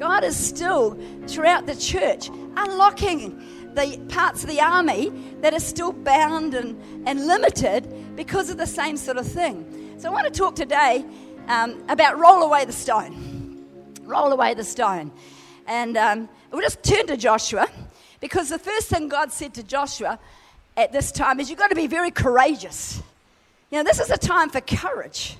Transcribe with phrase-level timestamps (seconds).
[0.00, 3.38] God is still, throughout the church, unlocking
[3.74, 8.66] the parts of the army that are still bound and, and limited because of the
[8.66, 9.98] same sort of thing.
[9.98, 11.04] So I want to talk today
[11.48, 13.62] um, about roll away the stone.
[14.04, 15.12] Roll away the stone.
[15.66, 17.68] And um, we'll just turn to Joshua
[18.20, 20.18] because the first thing God said to Joshua
[20.78, 23.02] at this time is you've got to be very courageous.
[23.70, 25.36] You know, this is a time for courage.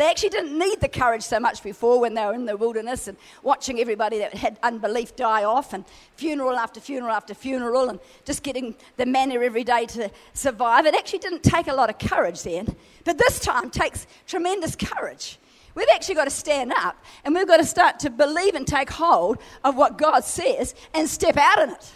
[0.00, 3.06] They actually didn't need the courage so much before when they were in the wilderness
[3.06, 5.84] and watching everybody that had unbelief die off and
[6.16, 10.86] funeral after funeral after funeral and just getting the manna every day to survive.
[10.86, 12.74] It actually didn't take a lot of courage then.
[13.04, 15.38] But this time takes tremendous courage.
[15.74, 18.88] We've actually got to stand up and we've got to start to believe and take
[18.88, 21.92] hold of what God says and step out in it.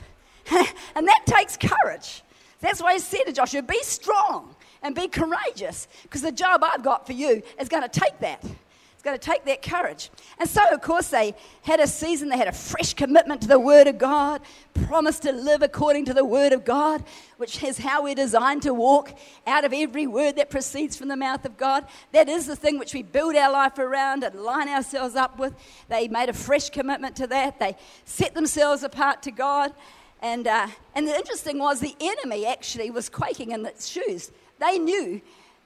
[0.94, 2.22] and that takes courage.
[2.60, 6.84] That's why he said to Joshua, be strong and be courageous because the job I've
[6.84, 8.44] got for you is going to take that.
[8.44, 10.10] It's going to take that courage.
[10.38, 13.58] And so, of course, they had a season, they had a fresh commitment to the
[13.58, 14.42] Word of God,
[14.86, 17.02] promised to live according to the Word of God,
[17.38, 21.16] which is how we're designed to walk out of every word that proceeds from the
[21.16, 21.86] mouth of God.
[22.12, 25.54] That is the thing which we build our life around and line ourselves up with.
[25.88, 29.72] They made a fresh commitment to that, they set themselves apart to God.
[30.20, 34.30] And, uh, and the interesting was the enemy actually was quaking in its shoes.
[34.58, 35.20] They knew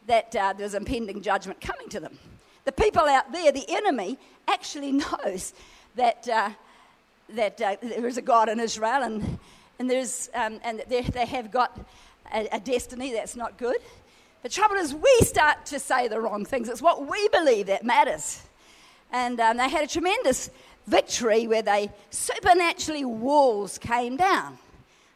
[0.07, 2.19] that uh, there was impending judgment coming to them.
[2.65, 4.93] The people out there, the enemy, actually
[5.25, 5.55] knows
[5.97, 6.51] that, uh,
[7.31, 9.39] that uh, there is a God in Israel and,
[9.79, 11.79] and, there's, um, and they, they have got
[12.33, 13.79] a, a destiny that's not good.
[14.43, 16.69] The trouble is, we start to say the wrong things.
[16.69, 18.43] It's what we believe that matters.
[19.13, 20.51] And um, they had a tremendous
[20.87, 24.59] victory where they supernaturally walls came down.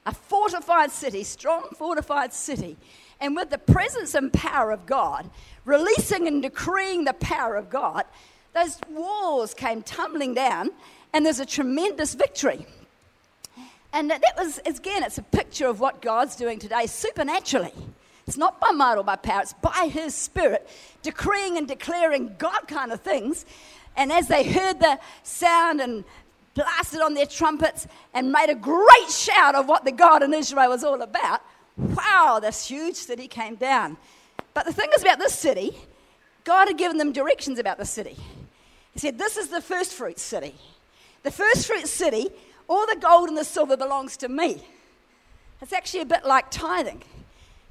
[0.05, 2.77] A fortified city, strong fortified city,
[3.23, 5.31] and with the presence and power of God,
[5.65, 8.05] releasing and decreeing the power of God,
[8.53, 10.71] those walls came tumbling down,
[11.13, 12.67] and there's a tremendous victory.
[13.93, 17.73] And that was, again, it's a picture of what God's doing today supernaturally.
[18.27, 20.69] It's not by might or by power, it's by His Spirit,
[21.03, 23.47] decreeing and declaring God kind of things.
[23.97, 26.05] And as they heard the sound and
[26.55, 30.71] blasted on their trumpets and made a great shout of what the God in Israel
[30.71, 31.41] was all about,
[31.77, 33.97] wow, this huge city came down.
[34.55, 35.77] But the thing is about this city,
[36.45, 38.17] God had given them directions about the city.
[38.93, 40.55] He said, This is the first fruit city.
[41.23, 42.31] The first fruit city,
[42.69, 44.63] all the gold and the silver belongs to me.
[45.61, 47.03] It's actually a bit like tithing.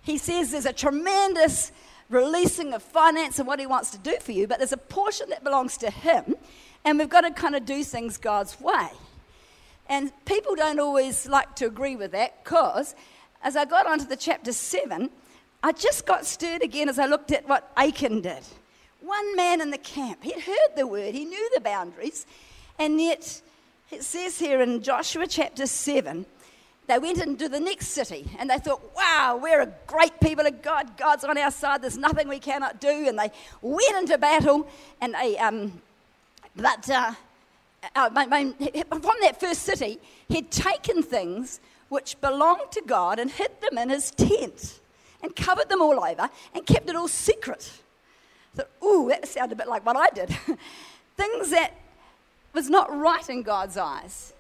[0.02, 1.72] He says there's a tremendous
[2.10, 5.30] releasing of finance and what he wants to do for you, but there's a portion
[5.30, 6.36] that belongs to him,
[6.84, 8.88] and we've got to kind of do things God's way.
[9.88, 12.96] And people don't always like to agree with that because
[13.44, 15.10] as I got onto the chapter 7,
[15.64, 18.44] I just got stirred again as I looked at what Achan did.
[19.02, 22.26] One man in the camp, he'd heard the word, he knew the boundaries,
[22.78, 23.42] and yet
[23.90, 26.26] it says here in Joshua chapter 7,
[26.88, 30.62] they went into the next city and they thought, wow, we're a great people of
[30.62, 30.98] God.
[30.98, 31.82] God's on our side.
[31.82, 33.08] There's nothing we cannot do.
[33.08, 33.32] And they
[33.62, 34.68] went into battle.
[35.00, 35.82] And they, um,
[36.56, 37.14] but uh,
[37.96, 43.78] uh, from that first city, he'd taken things which belonged to God and hid them
[43.78, 44.80] in his tent
[45.22, 47.70] and covered them all over and kept it all secret.
[48.56, 50.30] So, ooh, that sounded a bit like what I did.
[51.18, 51.74] Things that
[52.54, 54.32] was not right in God's eyes.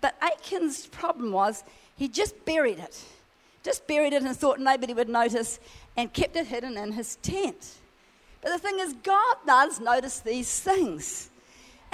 [0.00, 1.62] But Achan's problem was
[1.94, 2.98] he just buried it.
[3.62, 5.60] Just buried it and thought nobody would notice
[5.98, 7.74] and kept it hidden in his tent.
[8.40, 11.28] But the thing is, God does notice these things.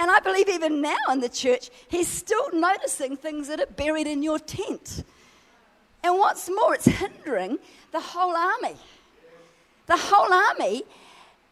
[0.01, 4.07] And I believe even now in the church, he's still noticing things that are buried
[4.07, 5.03] in your tent.
[6.03, 7.59] And what's more, it's hindering
[7.91, 8.77] the whole army.
[9.85, 10.81] The whole army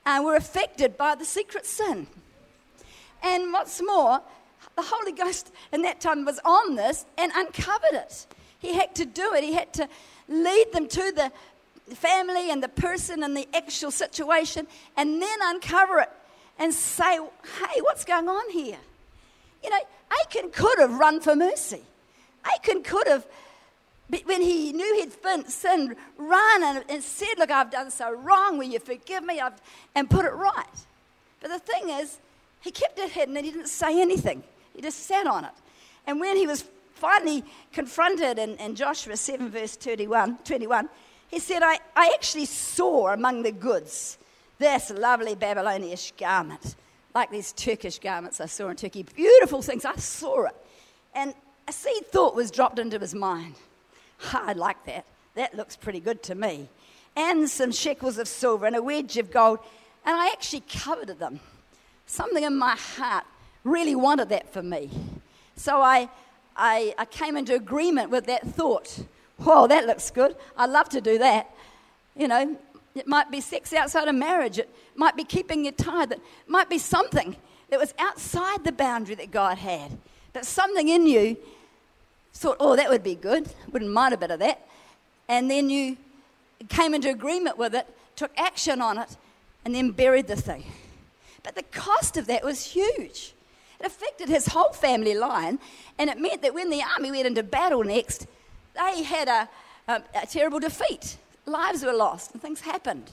[0.04, 2.08] uh, were affected by the secret sin.
[3.22, 4.20] And what's more,
[4.76, 8.26] the Holy Ghost in that time was on this and uncovered it.
[8.58, 9.88] He had to do it, he had to
[10.28, 11.32] lead them to the
[11.96, 14.66] family and the person and the actual situation
[14.98, 16.10] and then uncover it
[16.60, 18.78] and say, hey, what's going on here?
[19.64, 19.80] You know,
[20.22, 21.82] Achan could have run for mercy.
[22.46, 23.26] Achan could have,
[24.26, 28.58] when he knew he'd sinned, run and, and said, Look, I've done so wrong.
[28.58, 29.40] Will you forgive me?
[29.40, 29.62] I've,
[29.96, 30.66] and put it right.
[31.42, 32.18] But the thing is,
[32.62, 34.44] he kept it hidden and he didn't say anything.
[34.76, 35.52] He just sat on it.
[36.08, 40.90] And when he was finally confronted in, in Joshua 7, verse 31, 21,
[41.30, 44.18] he said, I, I actually saw among the goods
[44.60, 46.76] this lovely Babylonian garment,
[47.16, 49.04] like these Turkish garments I saw in Turkey.
[49.04, 49.86] Beautiful things.
[49.86, 50.56] I saw it.
[51.16, 51.34] And
[51.68, 53.56] a seed thought was dropped into his mind.
[54.34, 55.06] I like that.
[55.36, 56.68] That looks pretty good to me.
[57.16, 59.60] And some shekels of silver and a wedge of gold.
[60.06, 61.40] And I actually coveted them.
[62.06, 63.26] Something in my heart
[63.64, 64.90] really wanted that for me.
[65.56, 66.10] So I,
[66.56, 69.00] I, I came into agreement with that thought.
[69.38, 70.36] Whoa, that looks good.
[70.58, 71.50] I'd love to do that.
[72.16, 72.58] You know,
[73.00, 74.60] it might be sex outside of marriage.
[74.60, 76.12] It might be keeping you tied.
[76.12, 77.36] It might be something
[77.70, 79.98] that was outside the boundary that God had.
[80.34, 81.38] But something in you
[82.34, 83.50] thought, oh, that would be good.
[83.72, 84.66] Wouldn't mind a bit of that.
[85.28, 85.98] And then you
[86.68, 89.18] came into agreement with it, took action on it,
[89.66, 90.66] and then buried the thing.
[91.44, 93.34] But the cost of that was huge.
[93.80, 95.60] It affected his whole family line,
[95.98, 98.28] and it meant that when the army went into battle next,
[98.76, 99.50] they had a,
[99.88, 101.18] a, a terrible defeat.
[101.50, 103.10] Lives were lost, and things happened.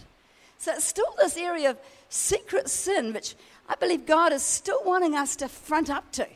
[0.59, 1.79] So it's still this area of
[2.09, 3.35] secret sin, which
[3.69, 6.27] I believe God is still wanting us to front up to.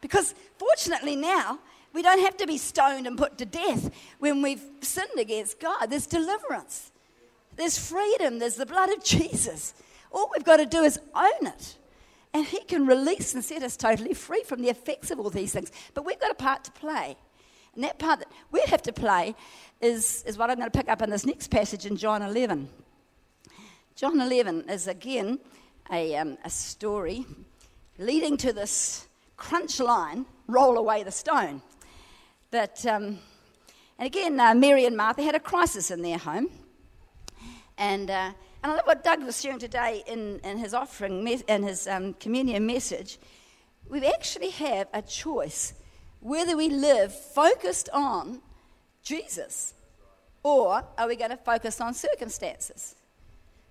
[0.00, 1.58] Because fortunately now,
[1.92, 5.86] we don't have to be stoned and put to death when we've sinned against God.
[5.86, 6.90] There's deliverance,
[7.56, 9.74] there's freedom, there's the blood of Jesus.
[10.12, 11.76] All we've got to do is own it.
[12.32, 15.52] And He can release and set us totally free from the effects of all these
[15.52, 15.72] things.
[15.94, 17.16] But we've got a part to play.
[17.74, 19.34] And that part that we have to play
[19.80, 22.68] is, is what I'm going to pick up in this next passage in John 11.
[23.94, 25.38] John 11 is again
[25.90, 27.26] a, um, a story
[27.98, 29.06] leading to this
[29.36, 31.62] crunch line roll away the stone.
[32.50, 33.18] But, um,
[33.98, 36.48] and again, uh, Mary and Martha had a crisis in their home.
[37.78, 38.32] And, uh,
[38.62, 42.14] and I love what Doug was sharing today in, in his offering, in his um,
[42.14, 43.18] communion message.
[43.88, 45.74] We actually have a choice
[46.20, 48.40] whether we live focused on
[49.02, 49.74] Jesus
[50.42, 52.94] or are we going to focus on circumstances?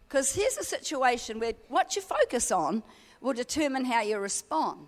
[0.08, 2.84] Because here's a situation where what you focus on
[3.22, 4.88] will determine how you respond.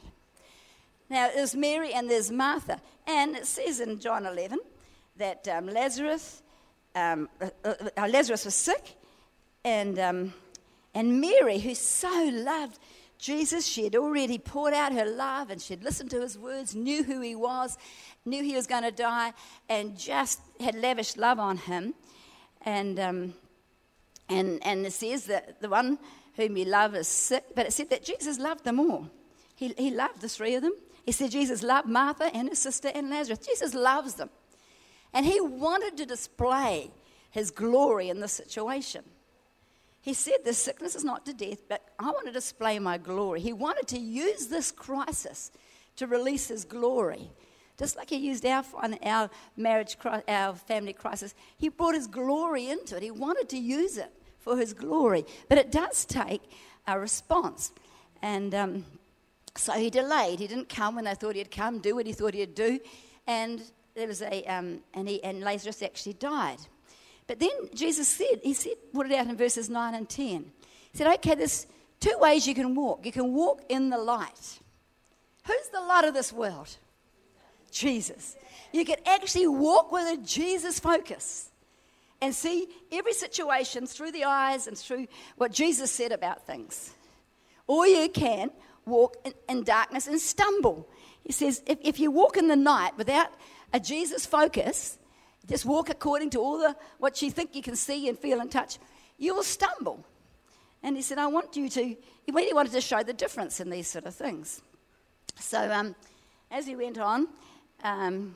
[1.09, 2.81] Now, there's Mary and there's Martha.
[3.05, 4.59] And it says in John 11
[5.17, 6.41] that um, Lazarus,
[6.95, 8.95] um, uh, uh, Lazarus was sick,
[9.63, 10.33] and, um,
[10.95, 12.79] and Mary, who so loved
[13.21, 17.03] Jesus, she had already poured out her love and she'd listened to his words, knew
[17.03, 17.77] who he was,
[18.25, 19.31] knew he was going to die,
[19.69, 21.93] and just had lavished love on him.
[22.63, 23.33] And, um,
[24.27, 25.99] and, and it says that the one
[26.35, 29.07] whom you love is sick, but it said that Jesus loved them all.
[29.55, 30.73] He, he loved the three of them.
[31.05, 33.45] He said Jesus loved Martha and her sister and Lazarus.
[33.45, 34.31] Jesus loves them.
[35.13, 36.89] And he wanted to display
[37.29, 39.03] his glory in this situation.
[40.01, 43.39] He said, This sickness is not to death, but I want to display my glory.
[43.39, 45.51] He wanted to use this crisis
[45.97, 47.29] to release his glory.
[47.77, 48.63] Just like he used our,
[49.03, 53.03] our marriage, our family crisis, he brought his glory into it.
[53.03, 55.25] He wanted to use it for his glory.
[55.49, 56.41] But it does take
[56.87, 57.71] a response.
[58.21, 58.85] And um,
[59.55, 60.39] so he delayed.
[60.39, 62.79] He didn't come when they thought he'd come, do what he thought he'd do.
[63.27, 63.63] And
[63.95, 66.59] there was a, um, and, he, and Lazarus actually died.
[67.31, 70.51] But then Jesus said, He said, put it out in verses 9 and 10.
[70.91, 71.65] He said, Okay, there's
[72.01, 73.05] two ways you can walk.
[73.05, 74.59] You can walk in the light.
[75.47, 76.75] Who's the light of this world?
[77.71, 78.35] Jesus.
[78.73, 81.49] You can actually walk with a Jesus focus
[82.21, 85.07] and see every situation through the eyes and through
[85.37, 86.93] what Jesus said about things.
[87.65, 88.51] Or you can
[88.85, 90.89] walk in, in darkness and stumble.
[91.23, 93.29] He says, if, if you walk in the night without
[93.71, 94.97] a Jesus focus,
[95.47, 98.51] just walk according to all the what you think you can see and feel and
[98.51, 98.77] touch,
[99.17, 100.05] you will stumble.
[100.83, 103.69] And he said, I want you to, he really wanted to show the difference in
[103.69, 104.61] these sort of things.
[105.39, 105.95] So um,
[106.49, 107.27] as he went on,
[107.83, 108.35] um,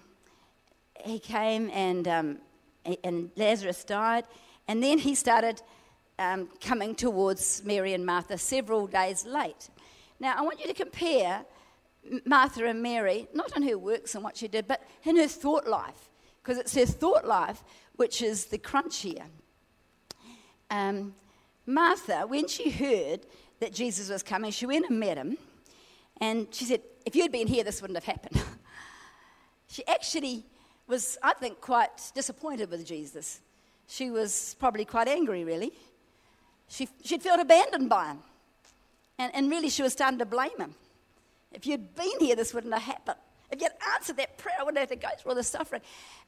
[1.04, 2.38] he came and, um,
[3.04, 4.26] and Lazarus died.
[4.68, 5.62] And then he started
[6.20, 9.70] um, coming towards Mary and Martha several days late.
[10.20, 11.46] Now, I want you to compare
[12.26, 15.68] Martha and Mary, not in her works and what she did, but in her thought
[15.68, 16.10] life
[16.46, 17.64] because it's her thought life
[17.96, 19.24] which is the crunch here.
[20.70, 21.16] Um,
[21.66, 23.22] Martha, when she heard
[23.60, 25.38] that Jesus was coming, she went and met him,
[26.22, 28.44] and she said, If you'd been here, this wouldn't have happened.
[29.68, 30.44] she actually
[30.88, 33.42] was, I think, quite disappointed with Jesus.
[33.88, 35.72] She was probably quite angry, really.
[36.68, 38.20] She, she'd felt abandoned by him.
[39.18, 40.75] And, and really, she was starting to blame him.
[41.52, 43.18] If you'd been here, this wouldn't have happened.
[43.52, 45.82] If you'd answered that prayer, I wouldn't have to go through all the suffering.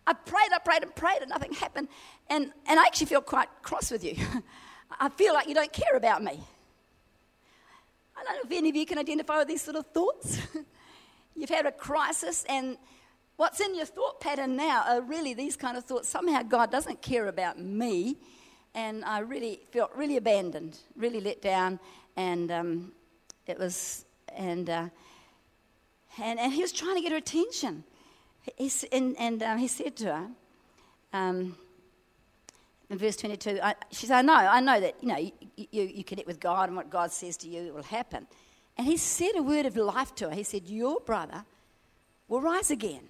[0.06, 1.88] I prayed, I prayed, and prayed, and nothing happened.
[2.30, 4.16] And, and I actually feel quite cross with you.
[5.00, 6.40] I feel like you don't care about me.
[8.16, 10.40] I don't know if any of you can identify with these sort of thoughts.
[11.36, 12.78] You've had a crisis, and
[13.36, 16.08] what's in your thought pattern now are really these kind of thoughts.
[16.10, 18.18] Somehow God doesn't care about me,
[18.74, 21.80] and I really felt really abandoned, really let down,
[22.16, 22.92] and um,
[23.48, 24.06] it was,
[24.36, 24.70] and.
[24.70, 24.90] Uh,
[26.22, 27.84] and, and he was trying to get her attention.
[28.58, 30.28] He, and and um, he said to her,
[31.14, 31.56] um,
[32.90, 35.84] in verse 22, I, she said, I know, I know that, you know, you, you,
[35.84, 38.28] you connect with God and what God says to you, will happen.
[38.78, 40.36] And he said a word of life to her.
[40.36, 41.44] He said, Your brother
[42.28, 43.04] will rise again.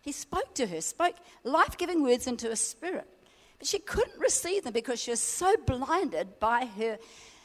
[0.00, 3.08] He spoke to her, spoke life giving words into her spirit.
[3.58, 6.98] But she couldn't receive them because she was so blinded by her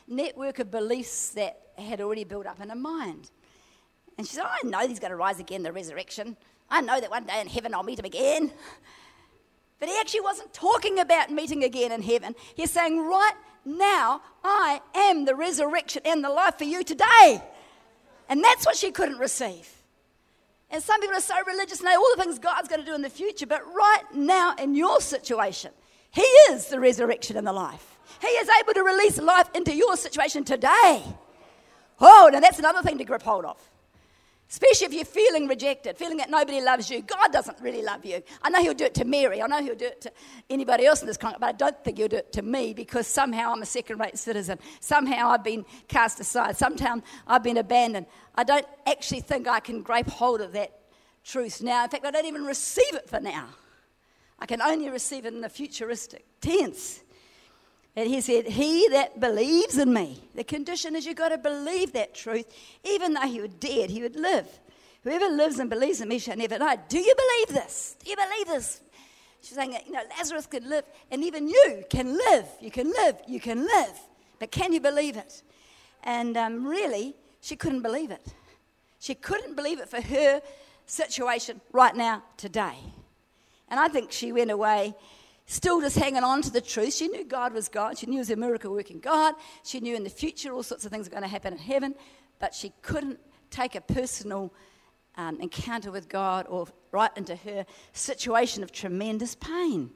[0.08, 3.29] network of beliefs that had already built up in her mind.
[4.20, 6.36] And she said, oh, I know he's going to rise again, the resurrection.
[6.70, 8.52] I know that one day in heaven I'll meet him again.
[9.80, 12.36] But he actually wasn't talking about meeting again in heaven.
[12.54, 13.32] He's saying, Right
[13.64, 17.42] now, I am the resurrection and the life for you today.
[18.28, 19.72] And that's what she couldn't receive.
[20.70, 22.96] And some people are so religious and they all the things God's going to do
[22.96, 25.72] in the future, but right now in your situation,
[26.12, 27.98] He is the resurrection and the life.
[28.20, 31.06] He is able to release life into your situation today.
[32.02, 33.58] Oh, now that's another thing to grip hold of.
[34.50, 37.03] Especially if you're feeling rejected, feeling that nobody loves you.
[37.03, 38.24] God doesn't really love you.
[38.41, 39.44] I know He'll do it to Mary.
[39.44, 40.12] I know He'll do it to
[40.50, 43.06] anybody else in this country, but I don't think He'll do it to me because
[43.06, 44.58] somehow I'm a second rate citizen.
[44.79, 46.58] Somehow I've been cast aside.
[46.58, 48.08] Somehow I've been abandoned.
[48.34, 50.79] I don't actually think I can grape hold of that
[51.24, 51.84] truth now.
[51.84, 53.50] In fact, I don't even receive it for now.
[54.39, 57.03] I can only receive it in the futuristic tense.
[57.96, 61.93] And he said, He that believes in me, the condition is you've got to believe
[61.93, 62.46] that truth.
[62.84, 64.48] Even though he were dead, he would live.
[65.03, 66.77] Whoever lives and believes in me shall never die.
[66.88, 67.96] Do you believe this?
[68.03, 68.81] Do you believe this?
[69.41, 72.46] She's saying, you know, Lazarus could live, and even you can live.
[72.60, 73.15] You can live.
[73.27, 74.00] You can live.
[74.38, 75.43] But can you believe it?
[76.03, 78.34] And um, really, she couldn't believe it.
[79.00, 80.41] She couldn't believe it for her
[80.86, 82.75] situation right now, today.
[83.69, 84.93] And I think she went away
[85.50, 86.94] still just hanging on to the truth.
[86.94, 87.98] She knew God was God.
[87.98, 89.34] She knew He was a miracle working God.
[89.63, 91.96] She knew in the future all sorts of things were going to happen in heaven,
[92.39, 94.53] but she couldn't take a personal
[95.15, 99.89] um, encounter with God or right into her situation of tremendous pain.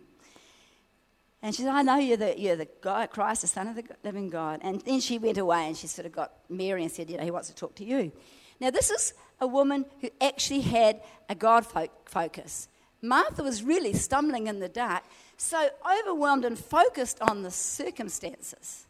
[1.44, 3.84] And she said, I know you're the, you're the God, Christ, the Son of the
[4.04, 4.62] living God.
[4.64, 7.24] And then she went away and she sort of got Mary and said, You know,
[7.24, 8.12] he wants to talk to you.
[8.60, 11.66] Now, this is a woman who actually had a God
[12.06, 12.70] focus.
[13.04, 15.04] Martha was really stumbling in the dark
[15.38, 18.86] so overwhelmed and focused on the circumstances.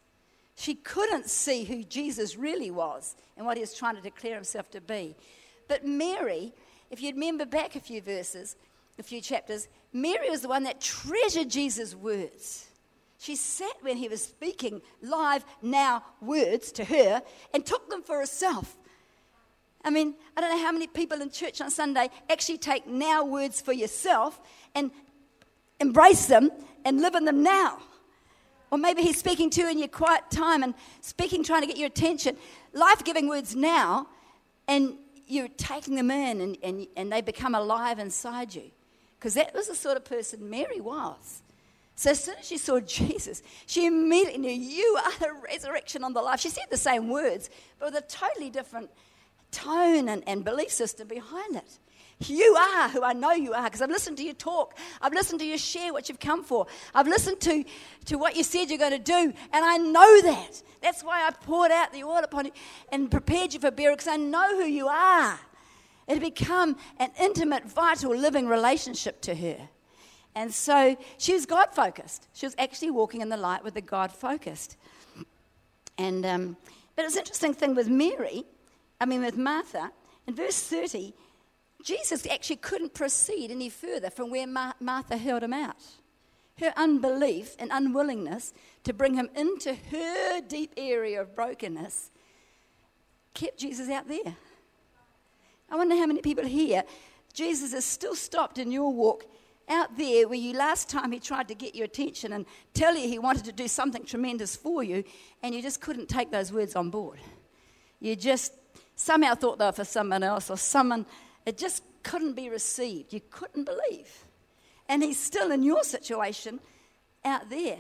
[0.56, 4.70] She couldn't see who Jesus really was and what he was trying to declare himself
[4.72, 5.16] to be.
[5.68, 6.54] But Mary,
[6.92, 8.56] if you remember back a few verses,
[9.00, 12.68] a few chapters, Mary was the one that treasured Jesus' words.
[13.18, 17.22] She sat when he was speaking live now words to her
[17.54, 18.76] and took them for herself.
[19.84, 23.26] I mean, I don't know how many people in church on Sunday actually take now
[23.26, 24.40] words for yourself
[24.76, 24.92] and
[25.84, 26.50] embrace them
[26.86, 27.80] and live in them now.
[28.72, 31.78] Or maybe he's speaking to you in your quiet time and speaking, trying to get
[31.78, 32.36] your attention.
[32.74, 34.08] Life giving words now,
[34.68, 34.96] and
[35.28, 38.72] you're taking them in and, and, and they become alive inside you.
[39.20, 41.44] Because that was the sort of person Mary was.
[41.96, 46.14] So as soon as she saw Jesus, she immediately knew, You are the resurrection on
[46.14, 46.40] the life.
[46.40, 47.50] She said the same words,
[47.80, 48.90] but with a totally different
[49.52, 51.80] tone and, and belief system behind it.
[52.30, 54.78] You are who I know you are because I've listened to you talk.
[55.02, 56.68] I've listened to you share what you've come for.
[56.94, 57.64] I've listened to,
[58.06, 60.62] to what you said you're going to do, and I know that.
[60.82, 62.52] That's why I poured out the oil upon you
[62.92, 65.40] and prepared you for burial because I know who you are.
[66.08, 69.70] It had become an intimate, vital, living relationship to her.
[70.36, 72.28] And so she was God focused.
[72.34, 74.78] She was actually walking in the light with the God focused.
[75.98, 76.58] And, um,
[76.96, 78.44] but it's an interesting thing with Mary,
[79.00, 79.92] I mean, with Martha,
[80.28, 81.14] in verse 30,
[81.84, 85.76] Jesus actually couldn't proceed any further from where Mar- Martha held him out.
[86.60, 92.12] Her unbelief and unwillingness to bring him into her deep area of brokenness
[93.34, 94.36] kept Jesus out there.
[95.70, 96.84] I wonder how many people here,
[97.34, 99.26] Jesus is still stopped in your walk
[99.68, 103.08] out there where you last time he tried to get your attention and tell you
[103.08, 105.04] he wanted to do something tremendous for you,
[105.42, 107.20] and you just couldn't take those words on board.
[108.00, 108.54] You just
[108.96, 111.06] somehow thought they were for someone else or someone
[111.46, 113.14] it just couldn't be received.
[113.14, 114.26] You couldn't believe.
[114.88, 116.60] And he's still in your situation
[117.24, 117.78] out there.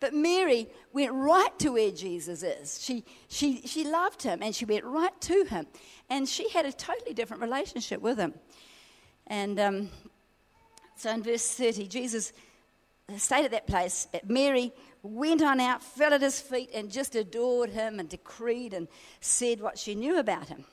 [0.00, 2.82] But Mary went right to where Jesus is.
[2.82, 5.66] She, she, she loved him and she went right to him.
[6.10, 8.34] And she had a totally different relationship with him.
[9.26, 9.88] And um,
[10.96, 12.32] so in verse 30, Jesus
[13.16, 14.06] stayed at that place.
[14.12, 18.74] but Mary went on out, fell at his feet, and just adored him and decreed
[18.74, 18.88] and
[19.20, 20.64] said what she knew about him.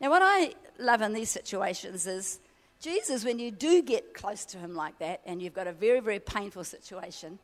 [0.00, 2.40] Now, what I love in these situations is
[2.80, 6.00] Jesus, when you do get close to him like that and you've got a very,
[6.00, 7.38] very painful situation,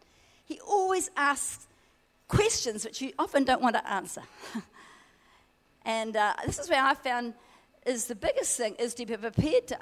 [0.46, 1.66] he always asks
[2.28, 4.22] questions which you often don't want to answer.
[5.84, 7.34] and uh, this is where I found
[7.84, 9.78] is the biggest thing is to be prepared to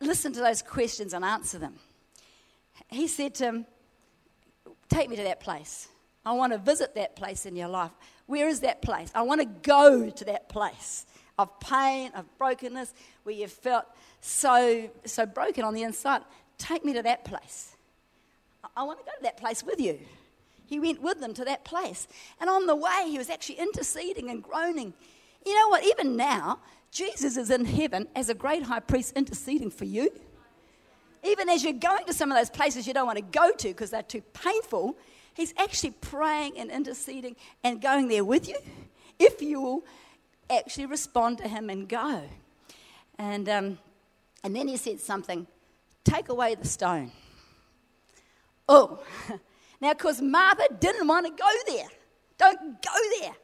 [0.00, 1.74] listen to those questions and answer them.
[2.88, 3.66] He said to him,
[4.88, 5.88] Take me to that place.
[6.24, 7.92] I want to visit that place in your life.
[8.26, 9.10] Where is that place?
[9.14, 11.06] I want to go to that place.
[11.38, 13.86] Of pain, of brokenness, where you've felt
[14.20, 16.22] so, so broken on the inside.
[16.58, 17.76] Take me to that place.
[18.76, 19.98] I want to go to that place with you.
[20.66, 22.06] He went with them to that place.
[22.40, 24.94] And on the way, he was actually interceding and groaning.
[25.44, 25.84] You know what?
[25.84, 26.60] Even now,
[26.90, 30.10] Jesus is in heaven as a great high priest interceding for you.
[31.24, 33.68] Even as you're going to some of those places you don't want to go to
[33.68, 34.96] because they're too painful,
[35.34, 38.56] he's actually praying and interceding and going there with you
[39.18, 39.84] if you will
[40.50, 42.22] actually respond to him and go.
[43.18, 43.78] And, um,
[44.42, 45.46] and then he said something
[46.04, 47.12] take away the stone.
[48.68, 49.02] Oh,
[49.80, 51.88] now, because Martha didn't want to go there.
[52.38, 53.34] Don't go there.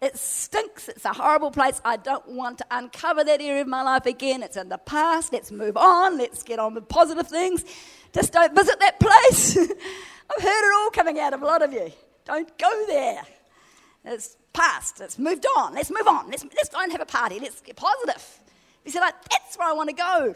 [0.00, 0.88] It stinks.
[0.88, 1.80] It's a horrible place.
[1.84, 4.42] I don't want to uncover that area of my life again.
[4.42, 5.32] It's in the past.
[5.32, 6.18] Let's move on.
[6.18, 7.64] Let's get on with positive things.
[8.12, 9.56] Just don't visit that place.
[9.58, 11.90] I've heard it all coming out of a lot of you.
[12.24, 13.22] Don't go there.
[14.06, 15.00] It's past.
[15.00, 15.74] It's moved on.
[15.74, 16.30] Let's move on.
[16.30, 17.38] Let's, let's don't have a party.
[17.40, 18.40] Let's get positive.
[18.84, 20.34] You say, like, that's where I want to go.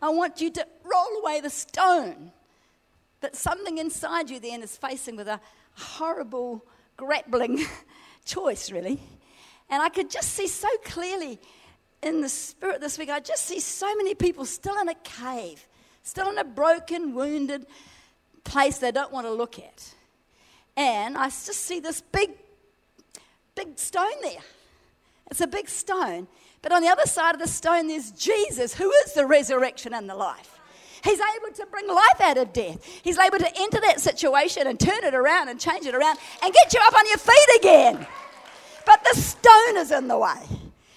[0.00, 2.32] I want you to roll away the stone.
[3.20, 5.40] But something inside you then is facing with a
[5.74, 6.64] horrible,
[6.96, 7.64] grappling
[8.24, 9.00] choice, really.
[9.68, 11.38] And I could just see so clearly
[12.02, 15.66] in the spirit this week, I just see so many people still in a cave,
[16.02, 17.66] still in a broken, wounded
[18.44, 19.94] place they don't want to look at.
[20.76, 22.30] And I just see this big,
[23.56, 24.42] big stone there.
[25.30, 26.28] It's a big stone.
[26.62, 30.08] But on the other side of the stone, there's Jesus, who is the resurrection and
[30.08, 30.60] the life.
[31.02, 32.84] He's able to bring life out of death.
[33.02, 36.52] He's able to enter that situation and turn it around and change it around and
[36.52, 38.06] get you up on your feet again.
[38.84, 40.42] But the stone is in the way.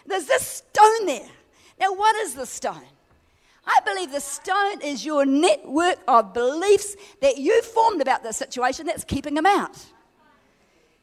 [0.06, 1.30] There's this stone there.
[1.80, 2.82] Now, what is the stone?
[3.66, 8.88] I believe the stone is your network of beliefs that you formed about the situation
[8.88, 9.78] that's keeping them out.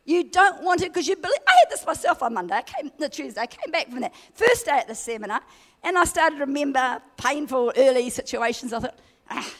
[0.06, 1.38] You don't want it because you believe.
[1.46, 2.54] I had this myself on Monday.
[2.54, 3.40] I came the Tuesday.
[3.40, 5.40] I came back from that first day at the seminar,
[5.82, 8.72] and I started to remember painful early situations.
[8.72, 8.98] I thought,
[9.30, 9.54] ah.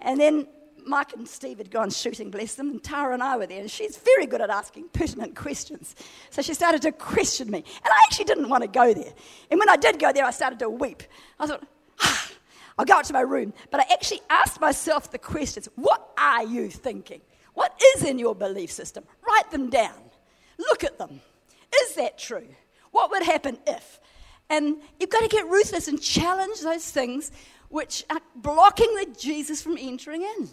[0.00, 0.46] and then
[0.86, 3.70] Mike and Steve had gone shooting, bless them, and Tara and I were there, and
[3.70, 5.96] she's very good at asking pertinent questions.
[6.30, 9.12] So she started to question me, and I actually didn't want to go there.
[9.50, 11.02] And when I did go there, I started to weep.
[11.40, 11.66] I thought,
[12.00, 12.30] ah,
[12.78, 13.54] I'll go up to my room.
[13.70, 17.22] But I actually asked myself the questions What are you thinking?
[17.58, 19.02] What is in your belief system?
[19.26, 19.98] Write them down.
[20.58, 21.20] Look at them.
[21.82, 22.46] Is that true?
[22.92, 23.98] What would happen if?
[24.48, 27.32] And you've got to get ruthless and challenge those things
[27.68, 30.48] which are blocking the Jesus from entering in.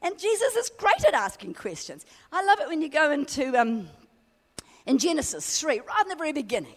[0.00, 2.06] And Jesus is great at asking questions.
[2.30, 3.88] I love it when you go into um,
[4.86, 6.76] in Genesis 3, right in the very beginning,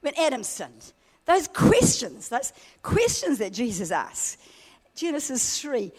[0.00, 0.94] when Adam sinned.
[1.26, 4.38] Those questions, those questions that Jesus asks.
[4.94, 5.92] Genesis 3,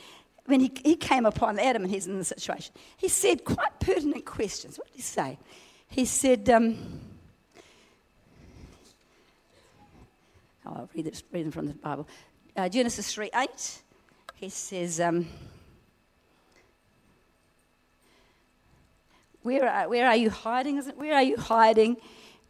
[0.46, 4.26] when he, he came upon Adam and he's in the situation, he said quite pertinent
[4.26, 4.78] questions.
[4.78, 5.40] What did he say?
[5.88, 6.78] He said, um,
[10.68, 12.08] Oh, I'll read, it, read from the Bible.
[12.56, 13.82] Uh, Genesis 3 8,
[14.36, 15.28] he says, um,
[19.44, 20.78] where, are, where are you hiding?
[20.78, 20.98] Is it?
[20.98, 21.98] Where are you hiding?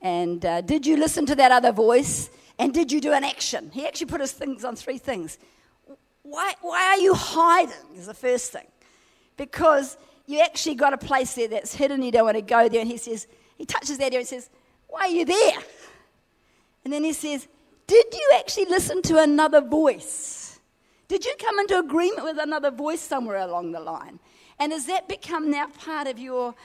[0.01, 2.29] And uh, did you listen to that other voice?
[2.57, 3.69] And did you do an action?
[3.73, 5.37] He actually put his things on three things.
[6.25, 7.95] Why, why are you hiding?
[7.95, 8.67] Is the first thing.
[9.37, 12.81] Because you actually got a place there that's hidden, you don't want to go there.
[12.81, 14.49] And he says, he touches that area and says,
[14.87, 15.59] Why are you there?
[16.83, 17.47] And then he says,
[17.87, 20.59] did you actually listen to another voice?
[21.07, 24.19] Did you come into agreement with another voice somewhere along the line?
[24.59, 26.55] And has that become now part of your,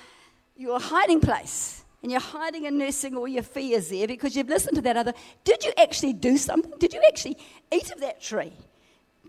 [0.57, 1.85] your hiding place?
[2.03, 5.13] And you're hiding and nursing all your fears there because you've listened to that other.
[5.45, 6.73] Did you actually do something?
[6.79, 7.37] Did you actually
[7.71, 8.53] eat of that tree?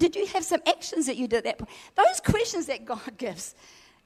[0.01, 1.69] Did you have some actions that you did at that point?
[1.93, 3.53] Those questions that God gives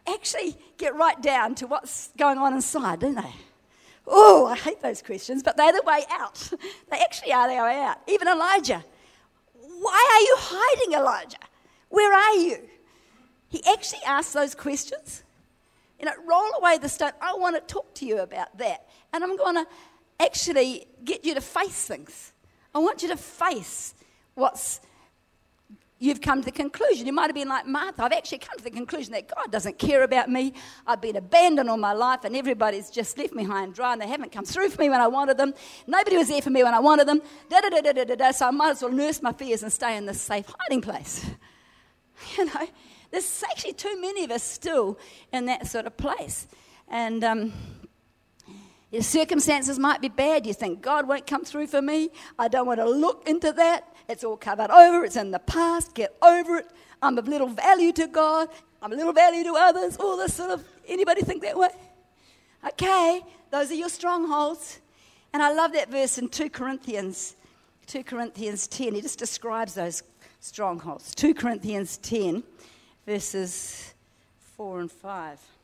[0.05, 3.33] actually get right down to what's going on inside, don't they?
[4.05, 6.51] Oh, I hate those questions, but they're the way out.
[6.91, 7.99] They actually are the way out.
[8.09, 8.83] Even Elijah.
[9.53, 11.37] Why are you hiding, Elijah?
[11.87, 12.57] Where are you?
[13.47, 15.23] He actually asks those questions.
[15.97, 17.13] You know, roll away the stone.
[17.21, 18.89] I want to talk to you about that.
[19.13, 19.65] And I'm going to
[20.19, 22.33] actually get you to face things.
[22.73, 23.93] I want you to face
[24.33, 24.81] what's
[25.99, 27.07] you've come to the conclusion.
[27.07, 28.03] You might have been like Martha.
[28.03, 30.53] I've actually come to the conclusion that God doesn't care about me.
[30.85, 34.01] I've been abandoned all my life, and everybody's just left me high and dry, and
[34.01, 35.53] they haven't come through for me when I wanted them.
[35.87, 37.21] Nobody was there for me when I wanted them.
[37.49, 39.71] Da, da, da, da, da, da, So I might as well nurse my fears and
[39.71, 41.25] stay in this safe hiding place.
[42.37, 42.65] You know,
[43.11, 44.97] there's actually too many of us still
[45.33, 46.47] in that sort of place.
[46.87, 47.53] And um,
[48.91, 50.45] your circumstances might be bad.
[50.45, 52.09] You think God won't come through for me.
[52.39, 53.93] I don't want to look into that.
[54.07, 55.03] It's all covered over.
[55.03, 55.95] It's in the past.
[55.95, 56.67] Get over it.
[57.01, 58.49] I'm of little value to God.
[58.81, 59.97] I'm of little value to others.
[59.97, 60.63] All this sort of.
[60.87, 61.69] Anybody think that way?
[62.67, 63.21] Okay,
[63.51, 64.79] those are your strongholds.
[65.33, 67.35] And I love that verse in 2 Corinthians,
[67.87, 68.93] 2 Corinthians 10.
[68.95, 70.03] He just describes those
[70.39, 71.13] strongholds.
[71.15, 72.43] 2 Corinthians 10,
[73.05, 73.93] verses
[74.55, 75.54] 4 and 5.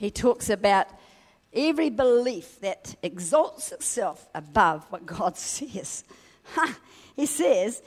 [0.00, 0.86] He talks about
[1.52, 6.04] every belief that exalts itself above what God says.
[7.14, 7.82] he says,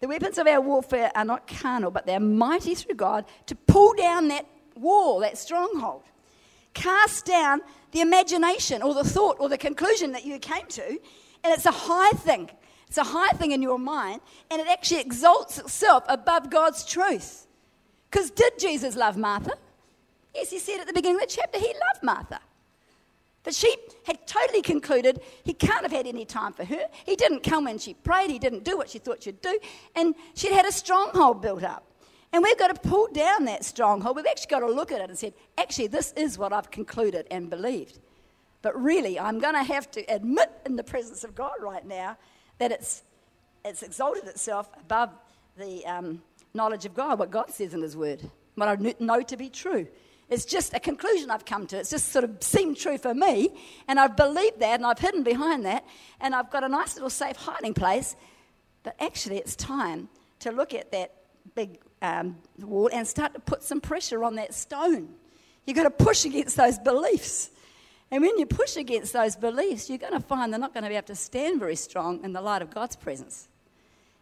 [0.00, 3.92] the weapons of our warfare are not carnal, but they're mighty through God to pull
[3.92, 6.04] down that wall, that stronghold.
[6.72, 7.60] Cast down
[7.92, 11.70] the imagination or the thought or the conclusion that you came to, and it's a
[11.70, 12.48] high thing.
[12.86, 17.46] It's a high thing in your mind, and it actually exalts itself above God's truth.
[18.10, 19.52] Because did Jesus love Martha?
[20.38, 22.38] Yes, he said at the beginning of the chapter he loved Martha.
[23.42, 23.74] But she
[24.04, 26.86] had totally concluded he can't have had any time for her.
[27.04, 29.58] He didn't come when she prayed, he didn't do what she thought she'd do,
[29.96, 31.84] and she'd had a stronghold built up.
[32.32, 34.14] And we've got to pull down that stronghold.
[34.14, 37.26] We've actually got to look at it and say, actually, this is what I've concluded
[37.30, 37.98] and believed.
[38.62, 42.16] But really, I'm going to have to admit in the presence of God right now
[42.58, 43.02] that it's,
[43.64, 45.10] it's exalted itself above
[45.56, 46.22] the um,
[46.54, 49.88] knowledge of God, what God says in His Word, what I know to be true.
[50.28, 51.78] It's just a conclusion I've come to.
[51.78, 53.50] It's just sort of seemed true for me,
[53.86, 55.86] and I've believed that, and I've hidden behind that,
[56.20, 58.14] and I've got a nice little safe hiding place.
[58.82, 60.08] But actually, it's time
[60.40, 61.14] to look at that
[61.54, 65.14] big um, wall and start to put some pressure on that stone.
[65.66, 67.50] You've got to push against those beliefs.
[68.10, 70.90] And when you push against those beliefs, you're going to find they're not going to
[70.90, 73.48] be able to stand very strong in the light of God's presence.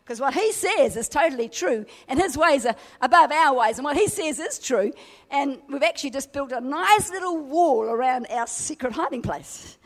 [0.06, 3.84] Because what he says is totally true, and his ways are above our ways, and
[3.84, 4.92] what he says is true.
[5.32, 9.78] And we've actually just built a nice little wall around our secret hiding place.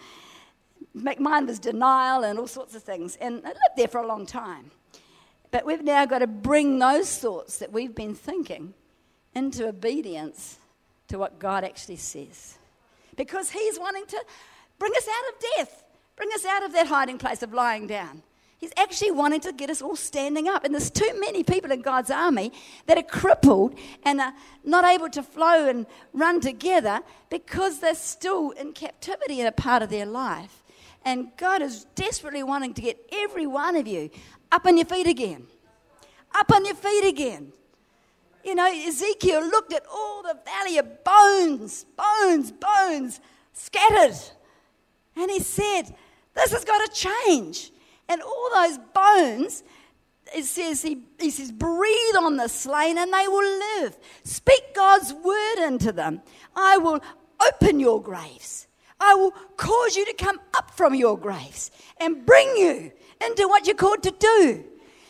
[0.92, 4.26] Mine was denial and all sorts of things, and it lived there for a long
[4.26, 4.70] time.
[5.52, 8.74] But we've now got to bring those thoughts that we've been thinking
[9.35, 10.59] into obedience
[11.09, 12.59] to what God actually says.
[13.16, 14.22] Because He's wanting to
[14.78, 18.22] bring us out of death, bring us out of that hiding place of lying down.
[18.61, 20.64] He's actually wanting to get us all standing up.
[20.64, 22.53] And there's too many people in God's army
[22.87, 28.51] that are crippled and are not able to flow and run together because they're still
[28.51, 30.62] in captivity in a part of their life.
[31.07, 34.11] And God is desperately wanting to get every one of you
[34.53, 35.46] up on your feet again.
[36.35, 37.55] Up on your feet again.
[38.44, 43.20] You know, Ezekiel looked at all the valley of bones, bones, bones
[43.55, 44.18] scattered.
[45.16, 45.94] And he said,
[46.35, 47.73] This has got to change.
[48.11, 49.62] And all those bones,
[50.35, 53.96] it says, he, he says, breathe on the slain and they will live.
[54.25, 56.20] Speak God's word into them.
[56.57, 57.01] I will
[57.40, 58.66] open your graves.
[58.99, 62.90] I will cause you to come up from your graves and bring you
[63.25, 64.64] into what you're called to do.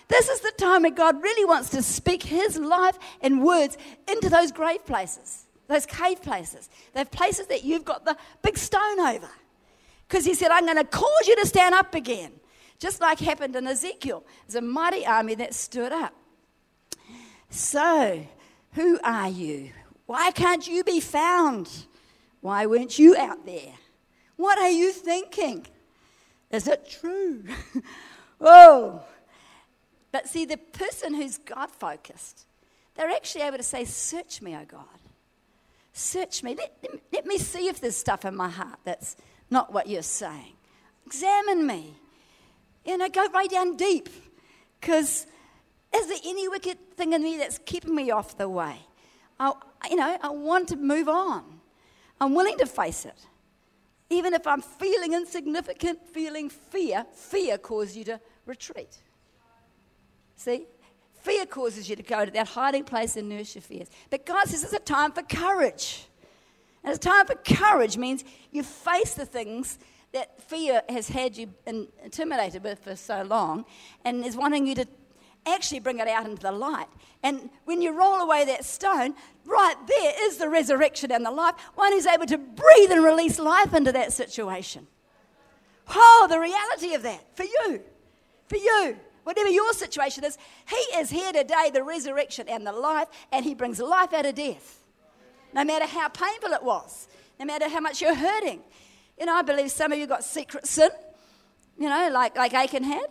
[0.09, 4.29] This is the time when God really wants to speak His life and words into
[4.29, 9.31] those grave places, those cave places, those places that you've got the big stone over.
[10.07, 12.33] Because He said, I'm going to cause you to stand up again
[12.81, 14.25] just like happened in Ezekiel.
[14.47, 16.15] There's a mighty army that stood up.
[17.51, 18.27] So,
[18.73, 19.71] who are you?
[20.07, 21.71] Why can't you be found?
[22.41, 23.75] Why weren't you out there?
[24.37, 25.67] What are you thinking?
[26.51, 27.45] Is it true?
[28.39, 29.03] Whoa.
[29.03, 29.05] Oh.
[30.13, 32.47] But see, the person who's God focused,
[32.97, 34.87] they're actually able to say, Search me, O God.
[35.93, 36.57] Search me.
[36.57, 36.73] Let,
[37.13, 39.17] let me see if there's stuff in my heart that's
[39.51, 40.55] not what you're saying.
[41.07, 41.95] Examine me.
[42.85, 44.09] You know, go right down deep.
[44.81, 45.27] Because
[45.95, 48.77] is there any wicked thing in me that's keeping me off the way?
[49.39, 49.53] I,
[49.89, 51.45] you know, I want to move on.
[52.21, 53.27] I'm willing to face it.
[54.11, 58.99] Even if I'm feeling insignificant, feeling fear, fear causes you to retreat.
[60.37, 60.67] See?
[61.23, 63.89] Fear causes you to go to that hiding place and nurse your fears.
[64.09, 66.07] But God says it's a time for courage.
[66.83, 69.79] And it's time for courage means you face the things
[70.13, 73.65] that fear has had you intimidated with for so long
[74.05, 74.87] and is wanting you to
[75.47, 76.89] actually bring it out into the light.
[77.23, 81.55] And when you roll away that stone, right there is the resurrection and the life,
[81.75, 84.87] one who's able to breathe and release life into that situation.
[85.89, 87.81] Oh, the reality of that for you,
[88.49, 93.09] for you, whatever your situation is, He is here today, the resurrection and the life,
[93.33, 94.79] and He brings life out of death.
[95.53, 98.63] No matter how painful it was, no matter how much you're hurting,
[99.21, 100.89] you know, I believe some of you got secret sin,
[101.79, 103.07] you know, like, like Achan had.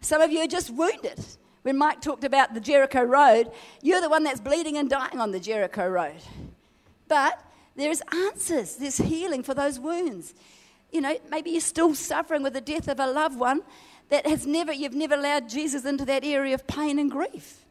[0.00, 1.18] Some of you are just wounded.
[1.62, 3.50] When Mike talked about the Jericho Road,
[3.82, 6.22] you're the one that's bleeding and dying on the Jericho Road.
[7.08, 7.42] But
[7.74, 10.32] there's answers, there's healing for those wounds.
[10.92, 13.62] You know, maybe you're still suffering with the death of a loved one
[14.10, 17.64] that has never, you've never allowed Jesus into that area of pain and grief.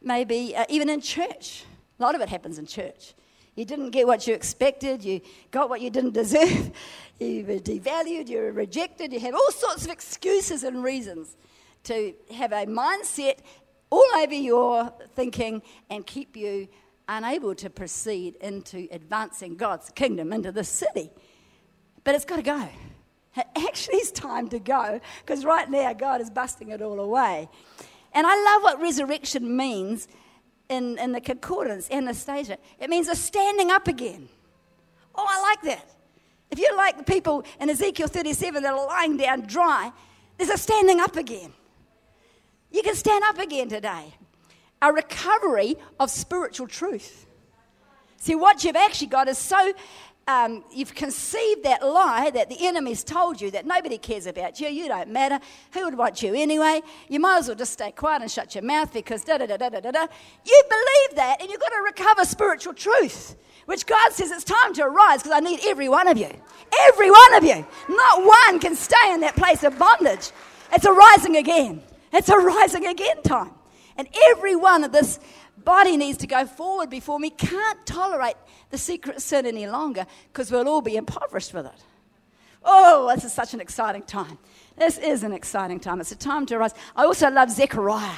[0.00, 1.64] Maybe uh, even in church.
[1.98, 3.14] A lot of it happens in church.
[3.56, 5.02] You didn't get what you expected.
[5.02, 6.70] You got what you didn't deserve.
[7.18, 8.28] You were devalued.
[8.28, 9.10] You were rejected.
[9.10, 11.34] You have all sorts of excuses and reasons
[11.84, 13.38] to have a mindset
[13.88, 16.68] all over your thinking and keep you
[17.08, 21.10] unable to proceed into advancing God's kingdom into the city.
[22.04, 22.68] But it's got to go.
[23.36, 27.48] Actually, it's time to go because right now God is busting it all away.
[28.12, 30.06] And I love what resurrection means
[30.68, 32.56] in, in the concordance, anastasis.
[32.78, 34.28] It means a standing up again.
[35.14, 35.90] Oh, I like that.
[36.50, 39.92] If you're like the people in Ezekiel 37 that are lying down dry,
[40.38, 41.52] there's a standing up again.
[42.70, 44.14] You can stand up again today.
[44.82, 47.26] A recovery of spiritual truth.
[48.18, 49.72] See, what you've actually got is so
[50.28, 54.66] um, you've conceived that lie that the enemy's told you that nobody cares about you,
[54.68, 55.38] you don't matter,
[55.72, 56.82] who would want you anyway?
[57.08, 59.56] You might as well just stay quiet and shut your mouth because da da da
[59.56, 59.90] da da da.
[59.92, 60.06] da.
[60.44, 63.36] You believe that and you've got to recover spiritual truth,
[63.66, 66.30] which God says it's time to arise because I need every one of you.
[66.88, 67.64] Every one of you.
[67.88, 70.32] Not one can stay in that place of bondage.
[70.72, 71.82] It's a rising again.
[72.12, 73.52] It's a rising again time.
[73.96, 75.20] And every one of this
[75.56, 77.30] body needs to go forward before me.
[77.30, 78.36] Can't tolerate
[78.70, 81.84] the secret sin any longer because we'll all be impoverished with it.
[82.64, 84.38] Oh, this is such an exciting time.
[84.76, 86.00] This is an exciting time.
[86.00, 86.74] It's a time to rise.
[86.96, 88.16] I also love Zechariah.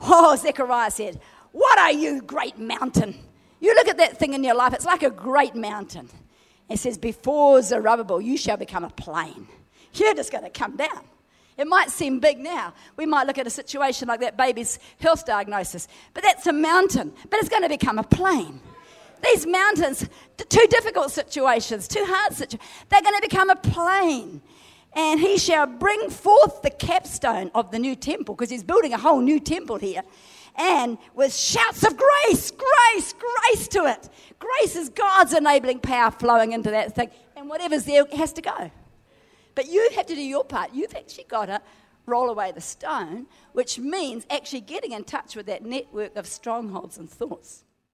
[0.00, 1.20] Oh, Zechariah said,
[1.52, 3.14] What are you, great mountain?
[3.60, 6.08] You look at that thing in your life, it's like a great mountain.
[6.68, 9.46] It says, Before Zerubbabel, you shall become a plain.
[9.92, 11.04] You're just going to come down.
[11.56, 12.74] It might seem big now.
[12.96, 17.12] We might look at a situation like that baby's health diagnosis, but that's a mountain,
[17.30, 18.60] but it's going to become a plain.
[19.24, 24.42] These mountains, two difficult situations, two hard situations, they're going to become a plain.
[24.94, 28.98] And he shall bring forth the capstone of the new temple, because he's building a
[28.98, 30.02] whole new temple here.
[30.56, 34.08] And with shouts of grace, grace, grace to it.
[34.38, 37.10] Grace is God's enabling power flowing into that thing.
[37.34, 38.70] And whatever's there has to go.
[39.56, 40.70] But you have to do your part.
[40.72, 41.60] You've actually got to
[42.06, 46.98] roll away the stone, which means actually getting in touch with that network of strongholds
[46.98, 47.64] and thoughts.